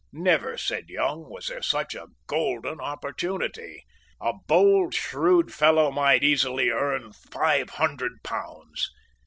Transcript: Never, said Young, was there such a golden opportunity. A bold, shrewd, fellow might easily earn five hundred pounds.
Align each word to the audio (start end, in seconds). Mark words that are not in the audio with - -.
Never, 0.11 0.57
said 0.57 0.89
Young, 0.89 1.29
was 1.29 1.45
there 1.45 1.61
such 1.61 1.93
a 1.93 2.07
golden 2.25 2.79
opportunity. 2.81 3.85
A 4.19 4.33
bold, 4.47 4.95
shrewd, 4.95 5.53
fellow 5.53 5.91
might 5.91 6.23
easily 6.23 6.71
earn 6.71 7.13
five 7.13 7.69
hundred 7.69 8.23
pounds. 8.23 8.89